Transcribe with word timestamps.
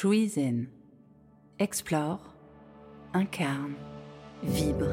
Shui 0.00 0.28
Zen. 0.28 0.68
Explore, 1.58 2.20
incarne, 3.14 3.74
vibre. 4.44 4.86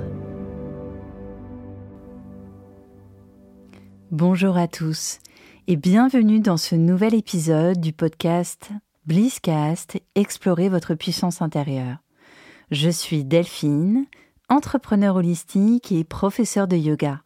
Bonjour 4.09 4.57
à 4.57 4.67
tous 4.67 5.19
et 5.67 5.75
bienvenue 5.75 6.39
dans 6.39 6.57
ce 6.57 6.73
nouvel 6.73 7.13
épisode 7.13 7.79
du 7.79 7.93
podcast 7.93 8.71
Blisscast 9.05 10.01
Explorer 10.15 10.69
votre 10.69 10.95
puissance 10.95 11.39
intérieure. 11.43 11.97
Je 12.71 12.89
suis 12.89 13.23
Delphine, 13.23 14.07
entrepreneur 14.49 15.17
holistique 15.17 15.91
et 15.91 16.03
professeur 16.03 16.67
de 16.67 16.77
yoga. 16.77 17.21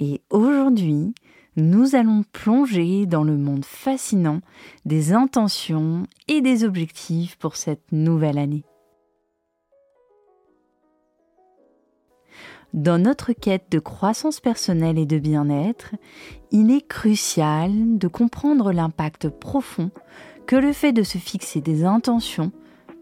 Et 0.00 0.22
aujourd'hui, 0.30 1.12
nous 1.58 1.96
allons 1.96 2.22
plonger 2.32 3.04
dans 3.06 3.24
le 3.24 3.36
monde 3.36 3.64
fascinant 3.64 4.40
des 4.84 5.12
intentions 5.12 6.04
et 6.28 6.40
des 6.40 6.62
objectifs 6.62 7.36
pour 7.36 7.56
cette 7.56 7.90
nouvelle 7.90 8.38
année. 8.38 8.64
Dans 12.74 13.02
notre 13.02 13.32
quête 13.32 13.66
de 13.72 13.80
croissance 13.80 14.40
personnelle 14.40 14.98
et 14.98 15.06
de 15.06 15.18
bien-être, 15.18 15.96
il 16.52 16.70
est 16.70 16.86
crucial 16.86 17.98
de 17.98 18.06
comprendre 18.06 18.72
l'impact 18.72 19.28
profond 19.28 19.90
que 20.46 20.54
le 20.54 20.72
fait 20.72 20.92
de 20.92 21.02
se 21.02 21.18
fixer 21.18 21.60
des 21.60 21.84
intentions 21.84 22.52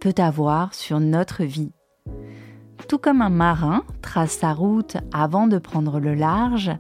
peut 0.01 0.15
avoir 0.17 0.73
sur 0.73 0.99
notre 0.99 1.45
vie. 1.45 1.73
Tout 2.89 2.99
comme 2.99 3.21
un 3.21 3.31
marin 3.31 3.83
trace 4.01 4.39
sa 4.39 4.53
route 4.53 4.97
avant 5.13 5.49
de 5.49 5.59
prendre 5.59 5.99
le 5.99 6.15
large, 6.15 6.71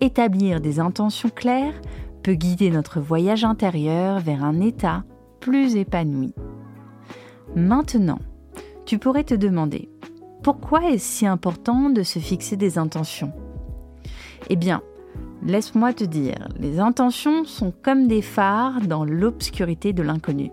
établir 0.00 0.60
des 0.60 0.80
intentions 0.80 1.30
claires 1.30 1.80
peut 2.22 2.34
guider 2.34 2.70
notre 2.70 3.00
voyage 3.00 3.44
intérieur 3.44 4.20
vers 4.20 4.44
un 4.44 4.60
état 4.60 5.04
plus 5.40 5.76
épanoui. 5.76 6.34
Maintenant, 7.54 8.18
tu 8.84 8.98
pourrais 8.98 9.24
te 9.24 9.34
demander, 9.34 9.88
pourquoi 10.42 10.90
est-ce 10.90 11.18
si 11.18 11.26
important 11.26 11.90
de 11.90 12.02
se 12.02 12.18
fixer 12.18 12.56
des 12.56 12.78
intentions? 12.78 13.32
Eh 14.50 14.56
bien, 14.56 14.82
laisse-moi 15.44 15.92
te 15.92 16.04
dire, 16.04 16.48
les 16.58 16.78
intentions 16.78 17.44
sont 17.44 17.72
comme 17.82 18.08
des 18.08 18.22
phares 18.22 18.80
dans 18.80 19.04
l'obscurité 19.04 19.92
de 19.92 20.02
l'inconnu. 20.02 20.50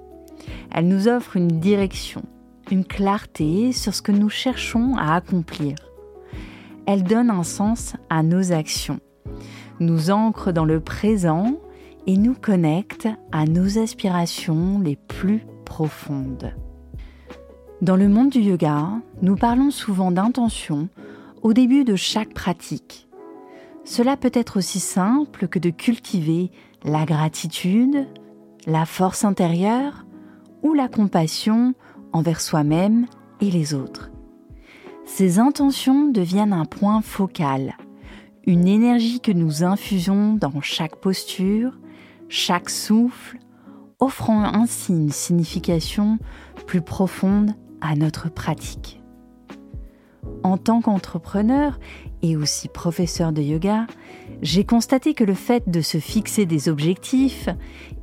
Elles 0.72 0.88
nous 0.88 1.08
offrent 1.08 1.38
une 1.38 1.60
direction, 1.60 2.24
une 2.72 2.86
clarté 2.86 3.72
sur 3.72 3.94
ce 3.94 4.02
que 4.02 4.12
nous 4.12 4.30
cherchons 4.30 4.96
à 4.98 5.16
accomplir. 5.16 5.76
Elles 6.86 7.04
donnent 7.04 7.30
un 7.30 7.44
sens 7.44 7.96
à 8.10 8.24
nos 8.24 8.52
actions 8.52 9.00
nous 9.80 10.12
ancre 10.12 10.52
dans 10.52 10.66
le 10.66 10.80
présent 10.80 11.54
et 12.08 12.18
nous 12.18 12.34
connecte 12.34 13.08
à 13.32 13.46
nos 13.46 13.78
aspirations 13.78 14.80
les 14.80 14.96
plus 14.96 15.46
profondes. 15.66 16.54
Dans 17.82 17.96
le 17.96 18.08
monde 18.08 18.30
du 18.30 18.40
yoga, 18.40 18.90
nous 19.22 19.36
parlons 19.36 19.72
souvent 19.72 20.12
d'intention 20.12 20.90
au 21.42 21.54
début 21.54 21.84
de 21.84 21.96
chaque 21.96 22.34
pratique. 22.34 23.08
Cela 23.84 24.16
peut 24.16 24.32
être 24.34 24.58
aussi 24.58 24.80
simple 24.80 25.48
que 25.48 25.60
de 25.60 25.70
cultiver 25.70 26.52
la 26.86 27.06
gratitude, 27.06 28.08
la 28.66 28.86
force 28.86 29.26
intérieure 29.26 30.06
ou 30.62 30.74
la 30.74 30.88
compassion 30.88 31.74
envers 32.14 32.40
soi-même 32.40 33.08
et 33.42 33.52
les 33.52 33.74
autres. 33.74 34.12
Ces 35.06 35.40
intentions 35.40 36.10
deviennent 36.10 36.54
un 36.54 36.66
point 36.66 37.02
focal, 37.02 37.76
une 38.46 38.68
énergie 38.68 39.22
que 39.22 39.32
nous 39.32 39.64
infusons 39.64 40.34
dans 40.34 40.62
chaque 40.62 40.98
posture, 40.98 41.80
chaque 42.28 42.70
souffle, 42.70 43.38
offrant 44.00 44.44
ainsi 44.44 44.92
une 44.92 45.12
signification 45.12 46.20
plus 46.68 46.82
profonde 46.82 47.52
à 47.80 47.96
notre 47.96 48.30
pratique. 48.30 49.02
En 50.44 50.58
tant 50.58 50.82
qu'entrepreneur 50.82 51.80
et 52.22 52.36
aussi 52.36 52.68
professeur 52.68 53.32
de 53.32 53.42
yoga, 53.42 53.88
j'ai 54.42 54.66
constaté 54.66 55.14
que 55.14 55.24
le 55.24 55.34
fait 55.36 55.70
de 55.70 55.80
se 55.80 55.98
fixer 55.98 56.46
des 56.46 56.68
objectifs 56.68 57.48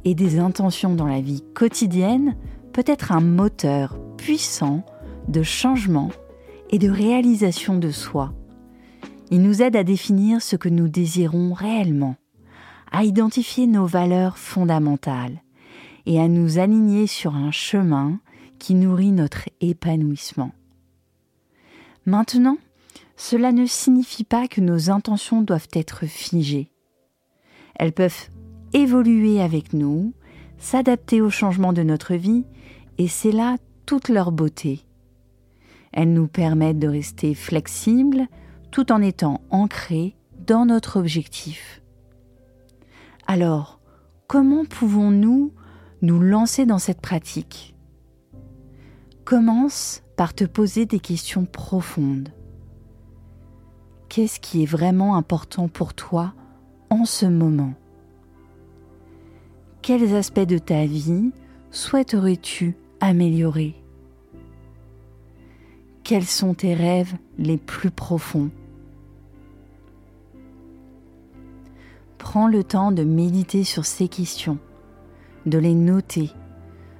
et 0.04 0.14
des 0.14 0.38
intentions 0.38 0.94
dans 0.94 1.06
la 1.06 1.20
vie 1.20 1.42
quotidienne 1.54 2.36
peut 2.72 2.84
être 2.86 3.12
un 3.12 3.20
moteur 3.20 3.98
puissant 4.16 4.84
de 5.28 5.42
changement 5.42 6.10
et 6.70 6.78
de 6.78 6.88
réalisation 6.88 7.76
de 7.76 7.90
soi 7.90 8.32
il 9.30 9.42
nous 9.42 9.62
aide 9.62 9.76
à 9.76 9.84
définir 9.84 10.42
ce 10.42 10.56
que 10.56 10.68
nous 10.68 10.88
désirons 10.88 11.52
réellement, 11.52 12.16
à 12.90 13.04
identifier 13.04 13.66
nos 13.66 13.86
valeurs 13.86 14.38
fondamentales 14.38 15.42
et 16.06 16.20
à 16.20 16.28
nous 16.28 16.58
aligner 16.58 17.06
sur 17.06 17.34
un 17.34 17.52
chemin 17.52 18.18
qui 18.58 18.74
nourrit 18.74 19.12
notre 19.12 19.48
épanouissement. 19.60 20.52
Maintenant, 22.06 22.58
cela 23.16 23.52
ne 23.52 23.66
signifie 23.66 24.24
pas 24.24 24.48
que 24.48 24.60
nos 24.60 24.90
intentions 24.90 25.42
doivent 25.42 25.68
être 25.74 26.06
figées. 26.06 26.70
Elles 27.76 27.92
peuvent 27.92 28.28
évoluer 28.72 29.40
avec 29.40 29.72
nous, 29.72 30.12
s'adapter 30.58 31.20
aux 31.20 31.30
changements 31.30 31.72
de 31.72 31.82
notre 31.82 32.14
vie, 32.14 32.44
et 32.98 33.08
c'est 33.08 33.32
là 33.32 33.56
toute 33.86 34.08
leur 34.08 34.32
beauté. 34.32 34.80
Elles 35.92 36.12
nous 36.12 36.28
permettent 36.28 36.78
de 36.78 36.88
rester 36.88 37.34
flexibles, 37.34 38.26
tout 38.70 38.92
en 38.92 39.02
étant 39.02 39.40
ancré 39.50 40.16
dans 40.46 40.64
notre 40.66 40.98
objectif. 40.98 41.82
Alors, 43.26 43.80
comment 44.26 44.64
pouvons-nous 44.64 45.52
nous 46.02 46.20
lancer 46.20 46.66
dans 46.66 46.78
cette 46.78 47.00
pratique? 47.00 47.74
Commence 49.24 50.02
par 50.16 50.34
te 50.34 50.44
poser 50.44 50.86
des 50.86 51.00
questions 51.00 51.44
profondes. 51.44 52.30
Qu'est-ce 54.08 54.40
qui 54.40 54.62
est 54.62 54.66
vraiment 54.66 55.14
important 55.14 55.68
pour 55.68 55.94
toi 55.94 56.34
en 56.90 57.04
ce 57.04 57.26
moment? 57.26 57.74
Quels 59.82 60.14
aspects 60.14 60.40
de 60.40 60.58
ta 60.58 60.84
vie 60.84 61.30
souhaiterais-tu 61.70 62.76
améliorer? 63.00 63.76
Quels 66.02 66.26
sont 66.26 66.54
tes 66.54 66.74
rêves 66.74 67.14
les 67.38 67.56
plus 67.56 67.92
profonds? 67.92 68.50
Prends 72.20 72.48
le 72.48 72.62
temps 72.62 72.92
de 72.92 73.02
méditer 73.02 73.64
sur 73.64 73.86
ces 73.86 74.06
questions, 74.06 74.58
de 75.46 75.58
les 75.58 75.74
noter, 75.74 76.30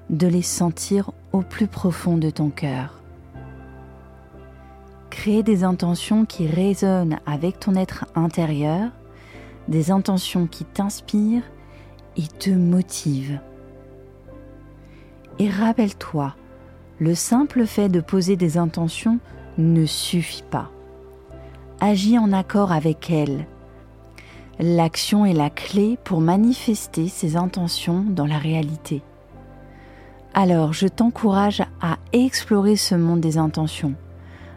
de 0.09 0.27
les 0.27 0.43
sentir 0.43 1.13
au 1.33 1.43
plus 1.43 1.69
profond 1.69 2.17
de 2.17 2.31
ton 2.31 2.49
cœur. 2.49 3.01
Crée 5.11 5.43
des 5.43 5.63
intentions 5.63 6.25
qui 6.25 6.47
résonnent 6.47 7.21
avec 7.27 7.61
ton 7.61 7.77
être 7.77 8.07
intérieur, 8.17 8.91
des 9.69 9.91
intentions 9.91 10.47
qui 10.47 10.65
t'inspirent 10.65 11.49
et 12.17 12.27
te 12.27 12.51
motivent. 12.51 13.41
Et 15.39 15.51
rappelle-toi, 15.51 16.35
le 16.99 17.15
simple 17.15 17.67
fait 17.67 17.91
de 17.91 18.01
poser 18.01 18.37
des 18.37 18.57
intentions 18.57 19.21
ne 19.59 19.85
suffit 19.85 20.45
pas. 20.51 20.71
Agis 21.79 22.19
en 22.19 22.33
accord 22.33 22.73
avec 22.73 23.11
elles 23.11 23.47
L'action 24.63 25.25
est 25.25 25.33
la 25.33 25.49
clé 25.49 25.99
pour 26.05 26.21
manifester 26.21 27.09
ses 27.09 27.39
intentions 27.39 28.05
dans 28.07 28.27
la 28.27 28.37
réalité. 28.37 29.01
Alors 30.35 30.75
je 30.75 30.87
t'encourage 30.87 31.63
à 31.81 31.97
explorer 32.13 32.77
ce 32.77 32.95
monde 32.95 33.23
des 33.23 33.39
intentions, 33.39 33.95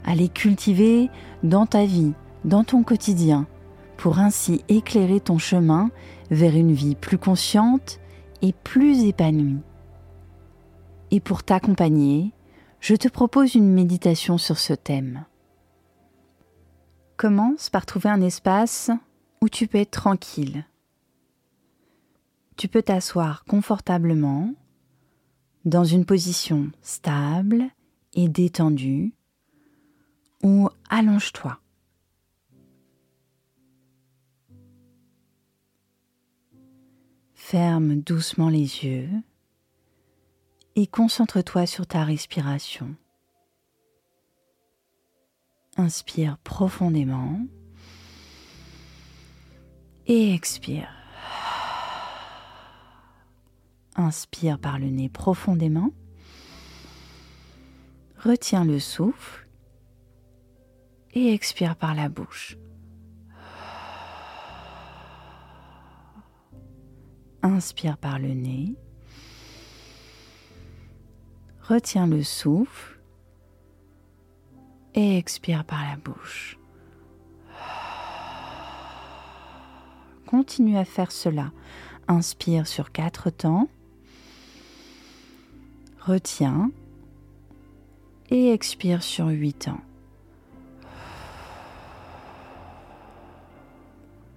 à 0.03 0.13
les 0.13 0.27
cultiver 0.27 1.09
dans 1.41 1.65
ta 1.65 1.85
vie, 1.85 2.11
dans 2.43 2.65
ton 2.65 2.83
quotidien, 2.83 3.47
pour 3.95 4.19
ainsi 4.19 4.65
éclairer 4.67 5.21
ton 5.21 5.37
chemin 5.37 5.89
vers 6.29 6.53
une 6.53 6.73
vie 6.73 6.95
plus 6.95 7.17
consciente 7.17 8.01
et 8.41 8.51
plus 8.51 9.05
épanouie. 9.05 9.61
Et 11.11 11.21
pour 11.21 11.43
t'accompagner, 11.43 12.33
je 12.81 12.95
te 12.95 13.07
propose 13.07 13.55
une 13.55 13.71
méditation 13.71 14.37
sur 14.37 14.59
ce 14.59 14.73
thème. 14.73 15.23
Commence 17.15 17.69
par 17.69 17.85
trouver 17.85 18.09
un 18.09 18.19
espace 18.19 18.91
où 19.43 19.49
tu 19.49 19.67
peux 19.67 19.79
être 19.79 19.91
tranquille. 19.91 20.65
Tu 22.55 22.69
peux 22.69 22.81
t'asseoir 22.81 23.43
confortablement 23.43 24.53
dans 25.65 25.83
une 25.83 26.05
position 26.05 26.71
stable 26.81 27.65
et 28.13 28.29
détendue 28.29 29.13
ou 30.43 30.69
allonge-toi. 30.89 31.59
Ferme 37.33 37.97
doucement 37.97 38.47
les 38.47 38.85
yeux 38.85 39.09
et 40.77 40.87
concentre-toi 40.87 41.65
sur 41.65 41.85
ta 41.85 42.05
respiration. 42.05 42.95
Inspire 45.75 46.37
profondément 46.37 47.41
et 50.07 50.33
expire. 50.33 50.89
Inspire 53.95 54.59
par 54.59 54.79
le 54.79 54.87
nez 54.87 55.09
profondément. 55.09 55.91
Retiens 58.17 58.65
le 58.65 58.79
souffle 58.79 59.47
et 61.13 61.33
expire 61.33 61.75
par 61.75 61.93
la 61.93 62.09
bouche. 62.09 62.57
Inspire 67.41 67.97
par 67.97 68.19
le 68.19 68.29
nez. 68.29 68.75
Retiens 71.61 72.07
le 72.07 72.23
souffle 72.23 72.99
et 74.95 75.17
expire 75.17 75.65
par 75.65 75.83
la 75.83 75.97
bouche. 75.97 76.57
Continue 80.33 80.79
à 80.79 80.83
faire 80.83 81.11
cela. 81.11 81.51
Inspire 82.07 82.65
sur 82.65 82.91
quatre 82.91 83.29
temps. 83.29 83.67
Retiens 85.99 86.71
et 88.31 88.51
expire 88.51 89.03
sur 89.03 89.27
huit 89.27 89.53
temps. 89.53 89.81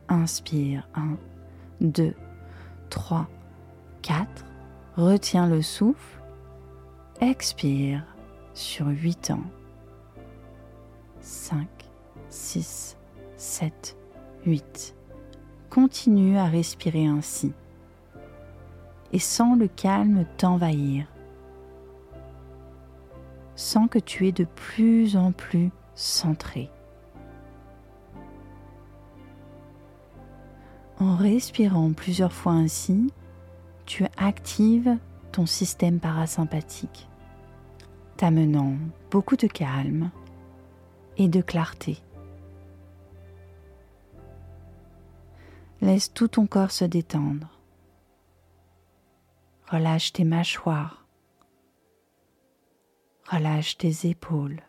Inspire 0.08 0.86
1, 0.96 1.16
2, 1.80 2.12
3, 2.90 3.26
4. 4.02 4.44
Retiens 4.98 5.48
le 5.48 5.62
souffle. 5.62 6.20
Expire 7.22 8.04
sur 8.52 8.86
8 8.88 9.30
ans. 9.30 9.44
5, 11.22 11.66
6, 12.28 12.98
7, 13.38 13.96
8. 14.44 14.95
Continue 15.70 16.38
à 16.38 16.46
respirer 16.46 17.06
ainsi 17.06 17.52
et 19.12 19.18
sens 19.18 19.58
le 19.58 19.68
calme 19.68 20.24
t'envahir. 20.36 21.06
Sens 23.54 23.88
que 23.90 23.98
tu 23.98 24.26
es 24.26 24.32
de 24.32 24.44
plus 24.44 25.16
en 25.16 25.32
plus 25.32 25.70
centré. 25.94 26.70
En 30.98 31.16
respirant 31.16 31.92
plusieurs 31.92 32.32
fois 32.32 32.52
ainsi, 32.52 33.12
tu 33.84 34.04
actives 34.16 34.96
ton 35.32 35.46
système 35.46 36.00
parasympathique, 36.00 37.08
t'amenant 38.16 38.74
beaucoup 39.10 39.36
de 39.36 39.46
calme 39.46 40.10
et 41.18 41.28
de 41.28 41.40
clarté. 41.40 41.98
Laisse 45.86 46.12
tout 46.12 46.26
ton 46.26 46.48
corps 46.48 46.72
se 46.72 46.84
détendre. 46.84 47.60
Relâche 49.70 50.12
tes 50.12 50.24
mâchoires. 50.24 51.06
Relâche 53.30 53.78
tes 53.78 54.08
épaules. 54.08 54.64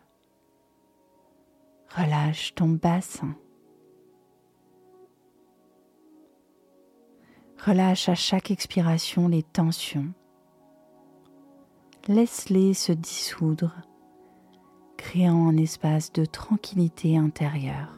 Relâche 1.88 2.54
ton 2.54 2.68
bassin. 2.68 3.34
Relâche 7.66 8.08
à 8.08 8.14
chaque 8.14 8.52
expiration 8.52 9.26
les 9.26 9.42
tensions. 9.42 10.12
Laisse-les 12.06 12.74
se 12.74 12.92
dissoudre, 12.92 13.74
créant 14.96 15.48
un 15.48 15.56
espace 15.56 16.12
de 16.12 16.24
tranquillité 16.24 17.18
intérieure. 17.18 17.96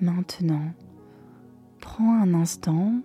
Maintenant, 0.00 0.72
prends 1.80 2.20
un 2.20 2.34
instant 2.34 3.00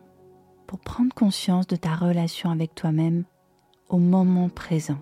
pour 0.68 0.80
prendre 0.80 1.14
conscience 1.14 1.66
de 1.68 1.78
ta 1.78 1.96
relation 1.96 2.50
avec 2.50 2.76
toi-même 2.76 3.24
au 3.88 3.98
moment 3.98 4.50
présent. 4.50 5.00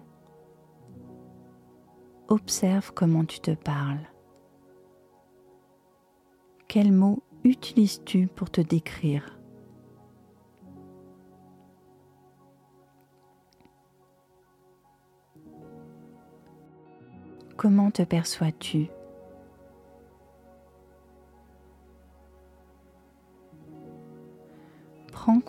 Observe 2.28 2.94
comment 2.94 3.26
tu 3.26 3.40
te 3.40 3.52
parles. 3.52 4.08
Quels 6.68 6.92
mots 6.92 7.24
utilises-tu 7.44 8.28
pour 8.28 8.52
te 8.52 8.62
décrire? 8.62 9.40
Comment 17.58 17.90
te 17.90 18.04
perçois-tu? 18.04 18.90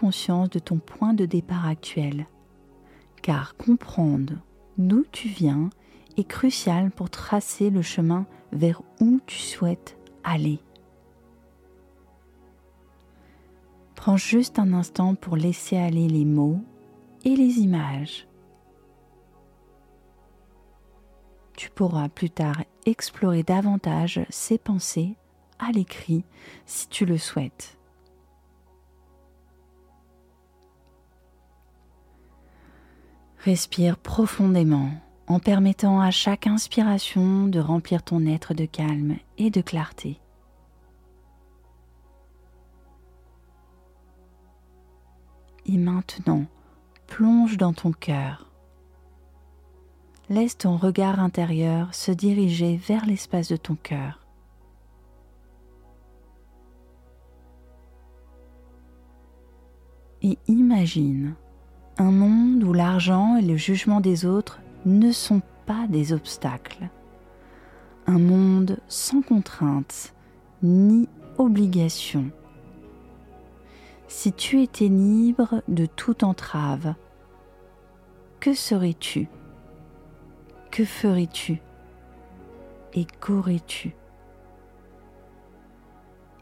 Conscience 0.00 0.48
de 0.48 0.58
ton 0.58 0.78
point 0.78 1.12
de 1.12 1.26
départ 1.26 1.66
actuel, 1.66 2.26
car 3.20 3.54
comprendre 3.56 4.32
d'où 4.78 5.04
tu 5.12 5.28
viens 5.28 5.68
est 6.16 6.24
crucial 6.24 6.90
pour 6.90 7.10
tracer 7.10 7.68
le 7.68 7.82
chemin 7.82 8.24
vers 8.50 8.80
où 9.00 9.20
tu 9.26 9.36
souhaites 9.36 9.98
aller. 10.24 10.58
Prends 13.94 14.16
juste 14.16 14.58
un 14.58 14.72
instant 14.72 15.14
pour 15.14 15.36
laisser 15.36 15.76
aller 15.76 16.08
les 16.08 16.24
mots 16.24 16.60
et 17.26 17.36
les 17.36 17.58
images. 17.58 18.26
Tu 21.58 21.68
pourras 21.68 22.08
plus 22.08 22.30
tard 22.30 22.64
explorer 22.86 23.42
davantage 23.42 24.24
ces 24.30 24.56
pensées 24.56 25.16
à 25.58 25.72
l'écrit 25.72 26.24
si 26.64 26.88
tu 26.88 27.04
le 27.04 27.18
souhaites. 27.18 27.79
Respire 33.44 33.96
profondément 33.96 34.90
en 35.26 35.38
permettant 35.38 35.98
à 35.98 36.10
chaque 36.10 36.46
inspiration 36.46 37.46
de 37.46 37.58
remplir 37.58 38.02
ton 38.02 38.26
être 38.26 38.52
de 38.52 38.66
calme 38.66 39.16
et 39.38 39.48
de 39.48 39.62
clarté. 39.62 40.20
Et 45.64 45.78
maintenant, 45.78 46.44
plonge 47.06 47.56
dans 47.56 47.72
ton 47.72 47.92
cœur. 47.92 48.50
Laisse 50.28 50.58
ton 50.58 50.76
regard 50.76 51.18
intérieur 51.18 51.94
se 51.94 52.12
diriger 52.12 52.76
vers 52.76 53.06
l'espace 53.06 53.48
de 53.48 53.56
ton 53.56 53.74
cœur. 53.74 54.26
Et 60.20 60.36
imagine 60.46 61.36
un 62.00 62.12
monde 62.12 62.64
où 62.64 62.72
l'argent 62.72 63.36
et 63.36 63.42
le 63.42 63.58
jugement 63.58 64.00
des 64.00 64.24
autres 64.24 64.60
ne 64.86 65.12
sont 65.12 65.42
pas 65.66 65.86
des 65.86 66.14
obstacles. 66.14 66.88
Un 68.06 68.18
monde 68.18 68.78
sans 68.88 69.20
contraintes 69.20 70.14
ni 70.62 71.10
obligations. 71.36 72.30
Si 74.08 74.32
tu 74.32 74.62
étais 74.62 74.88
libre 74.88 75.62
de 75.68 75.84
toute 75.84 76.22
entrave, 76.22 76.94
que 78.40 78.54
serais-tu? 78.54 79.28
Que 80.70 80.86
ferais-tu? 80.86 81.60
Et 82.94 83.04
qu'aurais-tu? 83.20 83.94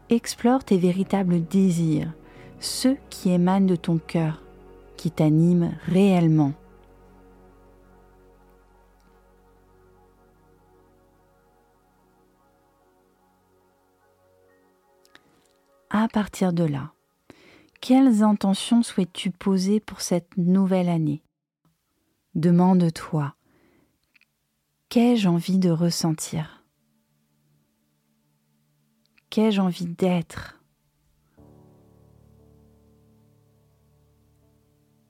Explore 0.09 0.63
tes 0.63 0.77
véritables 0.77 1.45
désirs, 1.45 2.13
ceux 2.61 2.95
qui 3.09 3.29
émanent 3.31 3.67
de 3.67 3.75
ton 3.75 3.97
cœur, 3.97 4.41
qui 4.99 5.11
t'animent 5.11 5.77
réellement. 5.87 6.51
à 15.89 16.07
partir 16.07 16.53
de 16.53 16.63
là, 16.63 16.93
quelles 17.81 18.23
intentions 18.23 18.83
souhaites-tu 18.83 19.31
poser 19.31 19.79
pour 19.79 20.01
cette 20.01 20.37
nouvelle 20.37 20.87
année? 20.87 21.23
Demande-toi, 22.35 23.33
qu'ai-je 24.89 25.27
envie 25.27 25.57
de 25.59 25.71
ressentir? 25.71 26.63
Qu'ai-je 29.29 29.61
envie 29.61 29.87
d'être? 29.87 30.58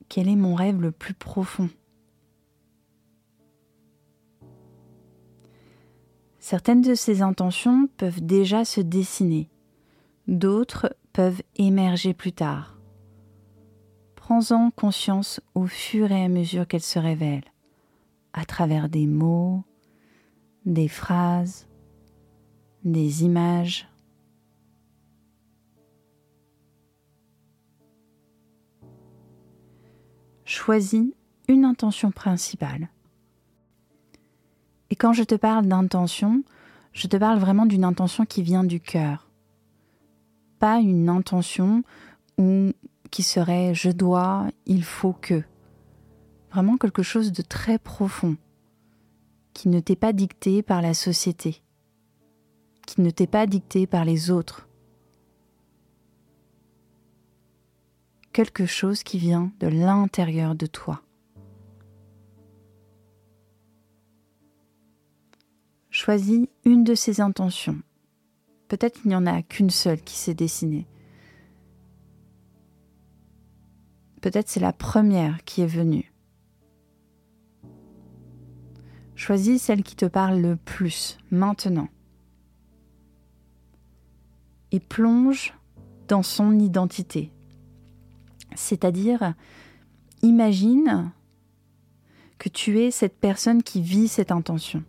Quel 0.09 0.27
est 0.27 0.35
mon 0.35 0.55
rêve 0.55 0.81
le 0.81 0.91
plus 0.91 1.13
profond 1.13 1.69
Certaines 6.39 6.81
de 6.81 6.95
ces 6.95 7.21
intentions 7.21 7.87
peuvent 7.97 8.21
déjà 8.21 8.65
se 8.65 8.81
dessiner 8.81 9.49
d'autres 10.29 10.95
peuvent 11.11 11.41
émerger 11.55 12.13
plus 12.13 12.31
tard. 12.31 12.77
Prends-en 14.15 14.71
conscience 14.71 15.41
au 15.55 15.65
fur 15.65 16.11
et 16.11 16.23
à 16.23 16.29
mesure 16.29 16.67
qu'elles 16.67 16.81
se 16.81 16.99
révèlent, 16.99 17.51
à 18.33 18.45
travers 18.45 18.89
des 18.89 19.07
mots, 19.07 19.63
des 20.65 20.87
phrases, 20.87 21.67
des 22.83 23.23
images. 23.23 23.88
Choisis 30.49 31.05
une 31.47 31.65
intention 31.65 32.11
principale. 32.11 32.89
Et 34.89 34.95
quand 34.95 35.13
je 35.13 35.23
te 35.23 35.35
parle 35.35 35.67
d'intention, 35.67 36.43
je 36.91 37.07
te 37.07 37.17
parle 37.17 37.39
vraiment 37.39 37.65
d'une 37.65 37.83
intention 37.83 38.25
qui 38.25 38.41
vient 38.41 38.63
du 38.63 38.79
cœur. 38.79 39.29
Pas 40.57 40.79
une 40.79 41.09
intention 41.09 41.83
qui 43.11 43.23
serait 43.23 43.73
je 43.75 43.91
dois, 43.91 44.47
il 44.65 44.83
faut 44.83 45.13
que. 45.13 45.43
Vraiment 46.51 46.77
quelque 46.77 47.03
chose 47.03 47.31
de 47.31 47.43
très 47.43 47.77
profond, 47.77 48.35
qui 49.53 49.69
ne 49.69 49.79
t'est 49.79 49.95
pas 49.95 50.13
dicté 50.13 50.63
par 50.63 50.81
la 50.81 50.95
société, 50.95 51.61
qui 52.87 53.01
ne 53.01 53.11
t'est 53.11 53.27
pas 53.27 53.45
dicté 53.45 53.85
par 53.85 54.03
les 54.03 54.31
autres. 54.31 54.68
Quelque 58.39 58.65
chose 58.65 59.03
qui 59.03 59.17
vient 59.17 59.51
de 59.59 59.67
l'intérieur 59.67 60.55
de 60.55 60.65
toi. 60.65 61.01
Choisis 65.89 66.47
une 66.63 66.85
de 66.85 66.95
ces 66.95 67.19
intentions. 67.19 67.81
Peut-être 68.69 69.01
qu'il 69.01 69.09
n'y 69.09 69.15
en 69.17 69.25
a 69.25 69.41
qu'une 69.41 69.69
seule 69.69 70.01
qui 70.01 70.15
s'est 70.15 70.35
dessinée. 70.35 70.87
Peut-être 74.21 74.47
c'est 74.47 74.61
la 74.61 74.71
première 74.71 75.43
qui 75.43 75.61
est 75.61 75.67
venue. 75.67 76.13
Choisis 79.15 79.61
celle 79.61 79.83
qui 79.83 79.97
te 79.97 80.05
parle 80.05 80.39
le 80.39 80.55
plus 80.55 81.17
maintenant. 81.29 81.89
Et 84.71 84.79
plonge 84.79 85.53
dans 86.07 86.23
son 86.23 86.57
identité. 86.57 87.33
C'est-à-dire, 88.59 89.33
imagine 90.21 91.11
que 92.37 92.49
tu 92.49 92.79
es 92.79 92.91
cette 92.91 93.17
personne 93.17 93.63
qui 93.63 93.81
vit 93.81 94.09
cette 94.09 94.31
intention 94.31 94.83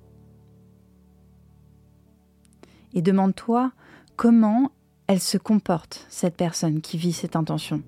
et 2.93 3.01
demande-toi 3.01 3.73
comment 4.17 4.73
elle 5.07 5.21
se 5.21 5.39
comporte, 5.39 6.05
cette 6.09 6.37
personne 6.37 6.81
qui 6.81 6.99
vit 6.99 7.13
cette 7.13 7.37
intention. 7.37 7.83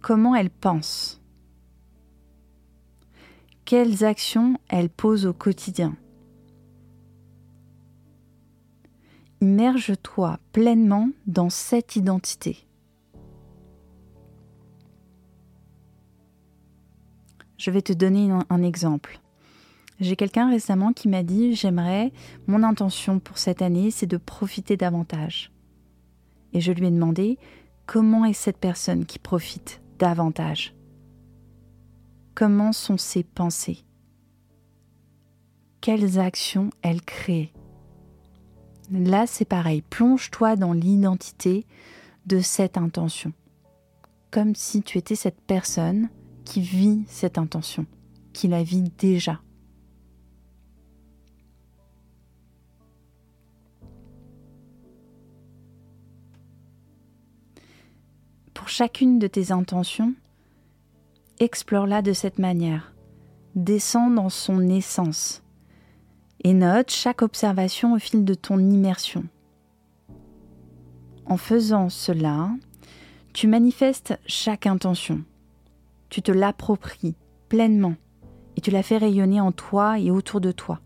Comment 0.00 0.36
elle 0.36 0.50
pense 0.50 1.20
Quelles 3.64 4.04
actions 4.04 4.56
elle 4.68 4.88
pose 4.88 5.26
au 5.26 5.32
quotidien 5.32 5.96
Immerge-toi 9.40 10.38
pleinement 10.52 11.10
dans 11.26 11.50
cette 11.50 11.96
identité. 11.96 12.68
Je 17.62 17.70
vais 17.70 17.80
te 17.80 17.92
donner 17.92 18.28
un, 18.50 18.62
exemple. 18.64 19.20
J'ai 20.00 20.16
quelqu'un 20.16 20.50
récemment 20.50 20.92
qui 20.92 21.06
m'a 21.06 21.22
dit 21.22 21.54
J'aimerais, 21.54 22.10
mon 22.48 22.64
intention 22.64 23.20
pour 23.20 23.38
cette 23.38 23.62
année, 23.62 23.92
c'est 23.92 24.08
de 24.08 24.16
profiter 24.16 24.76
davantage. 24.76 25.52
Et 26.52 26.60
je 26.60 26.72
lui 26.72 26.88
ai 26.88 26.90
demandé 26.90 27.38
Comment 27.86 28.24
est 28.24 28.32
cette 28.32 28.56
personne 28.56 29.06
qui 29.06 29.20
profite 29.20 29.80
davantage? 30.00 30.74
Comment 32.34 32.72
sont 32.72 32.98
ses 32.98 33.22
pensées? 33.22 33.84
Quelles 35.80 36.18
actions 36.18 36.70
elle 36.82 37.02
crée? 37.02 37.52
Là, 38.90 39.28
c'est 39.28 39.44
pareil, 39.44 39.82
plonge-toi 39.82 40.56
dans 40.56 40.72
l'identité 40.72 41.64
de 42.26 42.40
cette 42.40 42.76
intention, 42.76 43.32
comme 44.32 44.56
si 44.56 44.82
tu 44.82 44.98
étais 44.98 45.14
cette 45.14 45.40
personne 45.42 46.08
qui 46.44 46.60
vit 46.60 47.04
cette 47.06 47.38
intention, 47.38 47.86
qui 48.32 48.48
la 48.48 48.62
vit 48.62 48.90
déjà. 48.98 49.40
Pour 58.54 58.68
chacune 58.68 59.18
de 59.18 59.26
tes 59.26 59.50
intentions, 59.50 60.14
explore-la 61.40 62.02
de 62.02 62.12
cette 62.12 62.38
manière. 62.38 62.94
Descends 63.54 64.10
dans 64.10 64.28
son 64.28 64.68
essence 64.68 65.42
et 66.44 66.54
note 66.54 66.90
chaque 66.90 67.22
observation 67.22 67.94
au 67.94 67.98
fil 67.98 68.24
de 68.24 68.34
ton 68.34 68.58
immersion. 68.58 69.24
En 71.26 71.36
faisant 71.36 71.88
cela, 71.88 72.50
tu 73.32 73.46
manifestes 73.46 74.18
chaque 74.26 74.66
intention. 74.66 75.24
Tu 76.12 76.20
te 76.20 76.30
l'appropries 76.30 77.14
pleinement 77.48 77.94
et 78.58 78.60
tu 78.60 78.70
la 78.70 78.82
fais 78.82 78.98
rayonner 78.98 79.40
en 79.40 79.50
toi 79.50 79.98
et 79.98 80.10
autour 80.10 80.42
de 80.42 80.52
toi. 80.52 80.78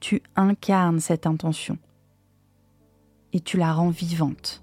Tu 0.00 0.22
incarnes 0.36 1.00
cette 1.00 1.26
intention 1.26 1.76
et 3.32 3.40
tu 3.40 3.56
la 3.56 3.72
rends 3.72 3.88
vivante. 3.88 4.62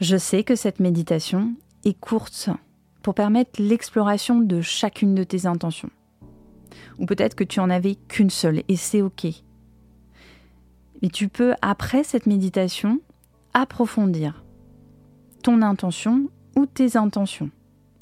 Je 0.00 0.16
sais 0.16 0.44
que 0.44 0.56
cette 0.56 0.80
méditation 0.80 1.56
est 1.84 1.92
courte 1.92 2.48
pour 3.02 3.14
permettre 3.14 3.60
l'exploration 3.60 4.40
de 4.40 4.62
chacune 4.62 5.14
de 5.14 5.22
tes 5.22 5.44
intentions. 5.44 5.90
Ou 6.98 7.04
peut-être 7.04 7.34
que 7.34 7.44
tu 7.44 7.60
en 7.60 7.68
avais 7.68 7.96
qu'une 7.96 8.30
seule 8.30 8.62
et 8.66 8.76
c'est 8.76 9.02
OK. 9.02 9.26
Mais 11.02 11.10
tu 11.10 11.28
peux, 11.28 11.52
après 11.60 12.02
cette 12.02 12.24
méditation, 12.24 13.02
approfondir 13.52 14.42
ton 15.42 15.60
intention 15.60 16.30
ou 16.56 16.64
tes 16.64 16.96
intentions 16.96 17.50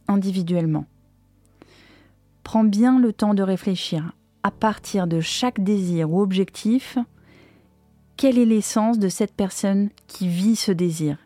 individuellement. 0.08 0.86
Prends 2.42 2.64
bien 2.64 2.98
le 2.98 3.12
temps 3.12 3.34
de 3.34 3.42
réfléchir 3.42 4.12
à 4.42 4.50
partir 4.50 5.06
de 5.06 5.20
chaque 5.20 5.62
désir 5.62 6.10
ou 6.10 6.20
objectif, 6.20 6.98
quelle 8.16 8.38
est 8.38 8.44
l'essence 8.44 8.98
de 8.98 9.08
cette 9.08 9.34
personne 9.34 9.90
qui 10.06 10.28
vit 10.28 10.56
ce 10.56 10.72
désir? 10.72 11.18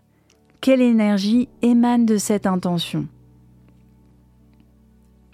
Quelle 0.61 0.83
énergie 0.83 1.49
émane 1.62 2.06
de 2.06 2.16
cette 2.16 2.47
intention? 2.47 3.06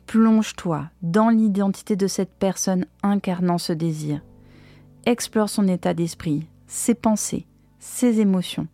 Plonge-toi 0.07 0.91
dans 1.03 1.31
l'identité 1.31 1.97
de 1.97 2.07
cette 2.07 2.33
personne 2.33 2.87
incarnant 3.03 3.59
ce 3.59 3.73
désir. 3.73 4.23
Explore 5.07 5.49
son 5.49 5.69
état 5.69 5.95
d'esprit, 5.95 6.47
ses 6.67 6.95
pensées, 6.95 7.47
ses 7.79 8.21
émotions. 8.21 8.69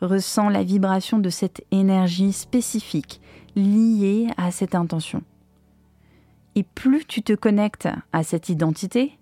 Ressens 0.00 0.48
la 0.48 0.64
vibration 0.64 1.18
de 1.18 1.28
cette 1.28 1.64
énergie 1.70 2.32
spécifique 2.32 3.20
liée 3.54 4.28
à 4.36 4.50
cette 4.50 4.74
intention. 4.74 5.22
Et 6.54 6.62
plus 6.62 7.04
tu 7.04 7.22
te 7.22 7.34
connectes 7.34 7.88
à 8.12 8.22
cette 8.22 8.48
identité, 8.48 9.18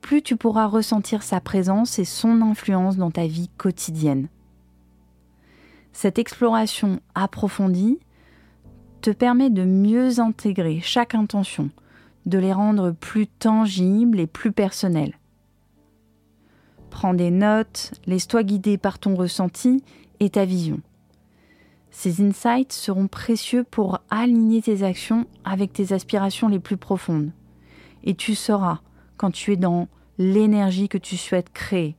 plus 0.00 0.22
tu 0.22 0.36
pourras 0.36 0.66
ressentir 0.66 1.22
sa 1.22 1.40
présence 1.40 1.98
et 1.98 2.04
son 2.04 2.42
influence 2.42 2.96
dans 2.96 3.10
ta 3.10 3.26
vie 3.26 3.50
quotidienne. 3.56 4.28
Cette 5.92 6.18
exploration 6.18 7.00
approfondie 7.14 7.98
te 9.00 9.10
permet 9.10 9.50
de 9.50 9.64
mieux 9.64 10.20
intégrer 10.20 10.80
chaque 10.82 11.14
intention, 11.14 11.70
de 12.26 12.38
les 12.38 12.52
rendre 12.52 12.92
plus 12.92 13.26
tangibles 13.26 14.20
et 14.20 14.26
plus 14.26 14.52
personnelles. 14.52 15.18
Prends 16.90 17.14
des 17.14 17.30
notes, 17.30 17.92
laisse-toi 18.06 18.42
guider 18.42 18.78
par 18.78 18.98
ton 18.98 19.14
ressenti 19.14 19.82
et 20.22 20.30
ta 20.30 20.44
vision. 20.44 20.80
Ces 21.90 22.22
insights 22.22 22.72
seront 22.72 23.08
précieux 23.08 23.64
pour 23.64 23.98
aligner 24.08 24.62
tes 24.62 24.84
actions 24.84 25.26
avec 25.44 25.72
tes 25.72 25.92
aspirations 25.92 26.48
les 26.48 26.60
plus 26.60 26.76
profondes. 26.76 27.32
Et 28.04 28.14
tu 28.14 28.36
sauras 28.36 28.78
quand 29.16 29.32
tu 29.32 29.52
es 29.52 29.56
dans 29.56 29.88
l'énergie 30.18 30.88
que 30.88 30.96
tu 30.96 31.16
souhaites 31.16 31.52
créer 31.52 31.96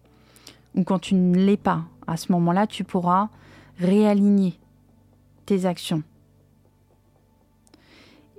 ou 0.73 0.83
quand 0.83 0.99
tu 0.99 1.15
ne 1.15 1.37
l'es 1.37 1.57
pas. 1.57 1.83
À 2.07 2.15
ce 2.15 2.31
moment-là, 2.31 2.65
tu 2.65 2.85
pourras 2.85 3.27
réaligner 3.77 4.57
tes 5.45 5.65
actions. 5.65 6.01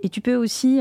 Et 0.02 0.08
tu 0.08 0.22
peux 0.22 0.34
aussi 0.34 0.80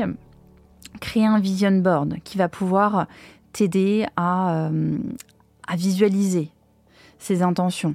créer 1.00 1.26
un 1.26 1.40
vision 1.40 1.72
board 1.72 2.16
qui 2.24 2.38
va 2.38 2.48
pouvoir 2.48 3.06
t'aider 3.52 4.06
à, 4.16 4.66
euh, 4.66 4.98
visualiser 5.76 6.50
ces 7.18 7.42
intentions 7.42 7.94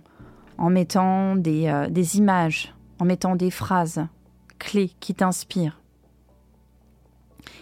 en 0.59 0.69
mettant 0.69 1.35
des, 1.35 1.67
euh, 1.67 1.87
des, 1.89 2.17
images, 2.17 2.75
en 2.99 3.05
mettant 3.05 3.35
des 3.35 3.49
phrases 3.49 4.05
clés 4.59 4.91
qui 4.99 5.15
t'inspirent. 5.15 5.81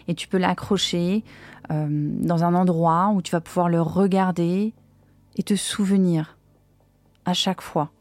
Et 0.07 0.15
tu 0.15 0.27
peux 0.27 0.37
l'accrocher 0.37 1.23
euh, 1.71 1.87
dans 1.89 2.43
un 2.43 2.55
endroit 2.55 3.11
où 3.13 3.21
tu 3.21 3.31
vas 3.31 3.41
pouvoir 3.41 3.69
le 3.69 3.81
regarder 3.81 4.73
et 5.35 5.43
te 5.43 5.55
souvenir 5.55 6.37
à 7.25 7.33
chaque 7.33 7.61
fois 7.61 7.91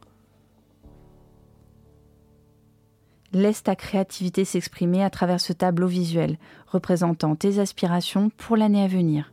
Laisse 3.32 3.64
ta 3.64 3.76
créativité 3.76 4.46
s'exprimer 4.46 5.04
à 5.04 5.10
travers 5.10 5.40
ce 5.40 5.52
tableau 5.52 5.88
visuel 5.88 6.38
représentant 6.68 7.34
tes 7.36 7.58
aspirations 7.58 8.30
pour 8.30 8.56
l'année 8.56 8.82
à 8.82 8.86
venir. 8.86 9.32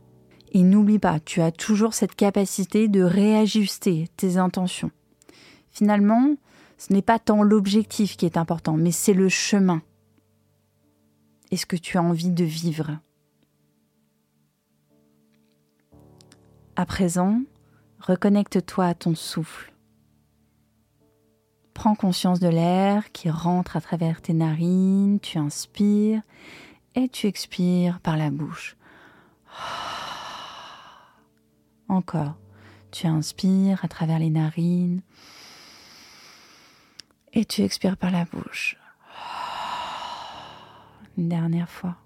Et 0.52 0.62
n'oublie 0.62 0.98
pas, 0.98 1.20
tu 1.20 1.40
as 1.40 1.52
toujours 1.52 1.94
cette 1.94 2.14
capacité 2.14 2.88
de 2.88 3.02
réajuster 3.02 4.08
tes 4.16 4.36
intentions. 4.36 4.90
Finalement, 5.74 6.36
Ce 6.76 6.92
n'est 6.92 7.02
pas 7.02 7.18
tant 7.20 7.42
l'objectif 7.42 8.16
qui 8.16 8.26
est 8.26 8.36
important, 8.36 8.76
mais 8.76 8.90
c'est 8.90 9.14
le 9.14 9.28
chemin. 9.28 9.82
est 11.50 11.56
ce 11.56 11.66
que 11.66 11.76
tu 11.76 11.98
as 11.98 12.02
envie 12.02 12.30
de 12.30 12.44
vivre? 12.44 12.98
À 16.74 16.84
présent, 16.84 17.42
reconnecte-toi 18.00 18.86
à 18.86 18.94
ton 18.94 19.14
souffle. 19.14 19.72
Prends 21.74 21.94
conscience 21.94 22.40
de 22.40 22.48
l'air 22.48 23.12
qui 23.12 23.30
rentre 23.30 23.76
à 23.76 23.80
travers 23.80 24.20
tes 24.20 24.32
narines, 24.32 25.20
tu 25.20 25.38
inspires 25.38 26.22
et 26.96 27.08
tu 27.08 27.28
expires 27.28 28.00
par 28.00 28.16
la 28.16 28.30
bouche. 28.30 28.76
Encore, 31.88 32.34
tu 32.90 33.06
inspires 33.06 33.84
à 33.84 33.88
travers 33.88 34.18
les 34.18 34.30
narines 34.30 35.02
et 37.34 37.44
tu 37.44 37.62
expires 37.62 37.96
par 37.96 38.10
la 38.10 38.24
bouche. 38.24 38.76
Une 41.18 41.28
dernière 41.28 41.68
fois. 41.68 41.96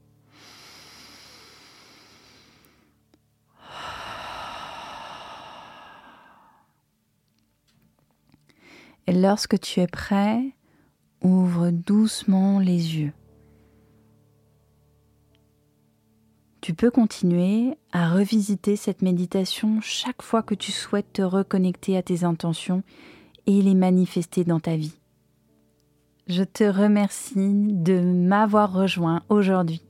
Et 9.07 9.13
lorsque 9.13 9.59
tu 9.61 9.81
es 9.81 9.87
prêt, 9.87 10.43
ouvre 11.23 11.71
doucement 11.71 12.59
les 12.59 12.99
yeux. 12.99 13.13
Tu 16.61 16.75
peux 16.75 16.91
continuer 16.91 17.79
à 17.93 18.11
revisiter 18.13 18.77
cette 18.77 19.01
méditation 19.01 19.81
chaque 19.81 20.21
fois 20.21 20.43
que 20.43 20.55
tu 20.55 20.73
souhaites 20.73 21.11
te 21.15 21.23
reconnecter 21.23 21.97
à 21.97 22.03
tes 22.03 22.25
intentions 22.25 22.83
et 23.47 23.63
les 23.63 23.75
manifester 23.75 24.45
dans 24.45 24.61
ta 24.61 24.77
vie. 24.77 24.99
Je 26.29 26.43
te 26.45 26.65
remercie 26.65 27.73
de 27.73 28.01
m'avoir 28.01 28.71
rejoint 28.71 29.23
aujourd'hui 29.31 29.81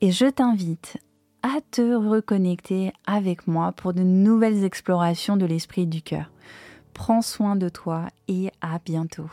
et 0.00 0.10
je 0.10 0.26
t'invite 0.26 0.98
à 1.44 1.60
te 1.70 1.94
reconnecter 1.94 2.92
avec 3.06 3.46
moi 3.46 3.70
pour 3.70 3.92
de 3.92 4.02
nouvelles 4.02 4.64
explorations 4.64 5.36
de 5.36 5.46
l'esprit 5.46 5.86
du 5.86 6.02
cœur. 6.02 6.32
Prends 6.92 7.22
soin 7.22 7.54
de 7.54 7.68
toi 7.68 8.08
et 8.26 8.50
à 8.60 8.80
bientôt. 8.84 9.30